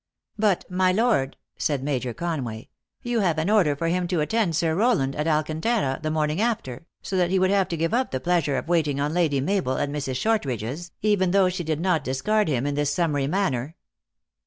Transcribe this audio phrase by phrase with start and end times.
[0.37, 2.69] u But, my lord," said Major Con way,"
[3.03, 6.87] you have an order for him to attend Sir Rowland, at Alcantara the morning after,
[7.03, 9.77] so that he would have to give up the pleasure of waiting on Lady Mabel
[9.77, 10.15] at Mrs.
[10.15, 13.75] Short ridge s, even though she did not discard him in this summary manner."